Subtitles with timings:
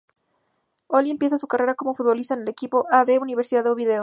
[0.89, 3.05] Oli empezó su carrera como futbolista en el equipo A.
[3.05, 3.19] D.
[3.19, 3.99] Universidad de Oviedo.